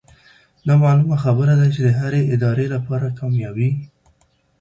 دا 0.67 0.73
معلومه 0.83 1.15
خبره 1.23 1.53
ده 1.59 1.67
چې 1.73 1.79
د 1.83 1.89
هرې 1.99 2.21
ادارې 2.33 2.65
لپاره 2.75 3.15
کاميابي 3.19 3.69